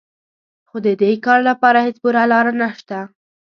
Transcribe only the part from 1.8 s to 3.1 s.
هېڅ پوره لاره نهشته